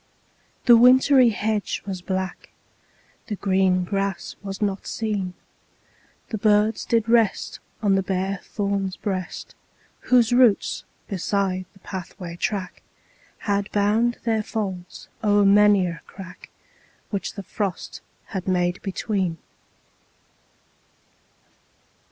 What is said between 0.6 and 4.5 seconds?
2. The wintry hedge was black, The green grass